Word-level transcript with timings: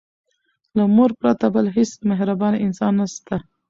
له 0.77 0.83
مور 0.95 1.11
پرته 1.19 1.45
بل 1.55 1.65
هيڅ 1.75 1.91
مهربانه 2.09 2.57
انسان 2.67 2.93
نسته. 2.99 3.35